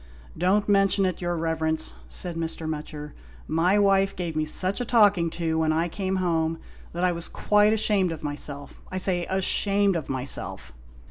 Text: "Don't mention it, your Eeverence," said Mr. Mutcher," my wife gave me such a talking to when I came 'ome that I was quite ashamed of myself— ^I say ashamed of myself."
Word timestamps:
"Don't 0.35 0.67
mention 0.67 1.05
it, 1.05 1.21
your 1.21 1.37
Eeverence," 1.37 1.93
said 2.07 2.35
Mr. 2.35 2.67
Mutcher," 2.67 3.13
my 3.61 3.77
wife 3.77 4.15
gave 4.15 4.35
me 4.35 4.45
such 4.45 4.81
a 4.81 4.83
talking 4.83 5.29
to 5.29 5.59
when 5.59 5.71
I 5.71 5.87
came 5.89 6.17
'ome 6.17 6.57
that 6.91 7.03
I 7.03 7.11
was 7.11 7.27
quite 7.29 7.71
ashamed 7.71 8.11
of 8.11 8.23
myself— 8.23 8.81
^I 8.91 8.99
say 8.99 9.27
ashamed 9.29 9.95
of 9.95 10.09
myself." 10.09 10.73